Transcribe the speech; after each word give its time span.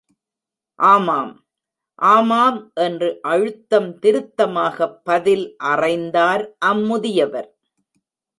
ஆமாம். 0.79 1.33
ஆமாம் 1.95 2.71
என்று 2.73 3.19
அழுத்தம் 3.21 3.99
திருத்தமாகப் 3.99 4.97
பதில் 5.03 5.55
அறைந்தார் 5.63 6.45
அம்முதியவர். 6.65 7.49